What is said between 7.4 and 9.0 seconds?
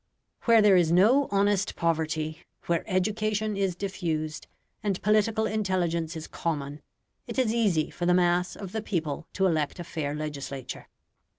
easy for the mass of the